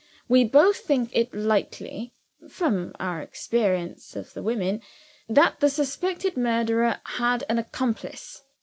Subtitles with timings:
[0.27, 2.11] "We both think it likely
[2.49, 4.81] (from our experience of the women)
[5.29, 8.41] that the suspected murderer had an accomplice.